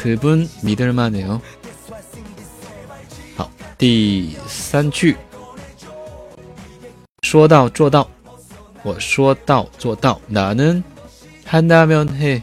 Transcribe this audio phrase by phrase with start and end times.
[0.00, 0.28] 可不
[0.60, 1.40] 米德尔曼的哦。
[3.36, 3.48] 好，
[3.78, 5.16] 第三句，
[7.22, 8.08] 说到做到，
[8.82, 10.20] 我说到做到。
[10.30, 12.42] 나는한다면 해，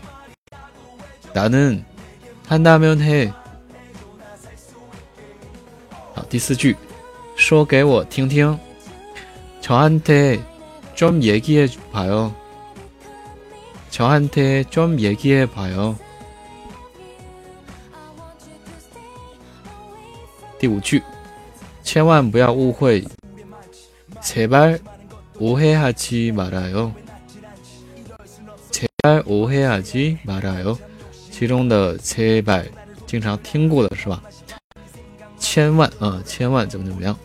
[1.34, 3.32] 나는한다면 해。
[6.14, 6.76] 好，第四句，
[7.36, 8.56] 说给我听听。
[9.62, 12.32] 저한테좀얘기해봐 요。
[13.90, 15.96] 저한테좀얘기해봐 요。
[20.60, 21.02] 第五句，
[21.84, 23.04] 千万不要误会，
[24.22, 26.94] 제발오해하지말아 요。
[28.72, 30.78] 제발오해하지말아 요。
[31.32, 32.70] 其中的제발
[33.06, 34.24] 经常听过的是吧？
[35.38, 37.18] 千万啊，千万怎么怎么样？